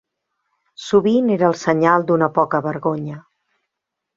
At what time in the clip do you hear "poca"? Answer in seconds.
2.39-2.63